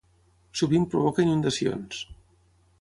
Sovint 0.61 0.87
provoca 0.95 1.27
inundacions. 1.27 2.03